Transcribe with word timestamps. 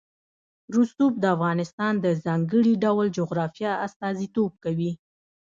رسوب 0.75 1.13
د 1.19 1.25
افغانستان 1.35 1.93
د 1.99 2.07
ځانګړي 2.25 2.73
ډول 2.83 3.07
جغرافیه 3.17 3.71
استازیتوب 3.85 4.51
کوي. 4.63 4.91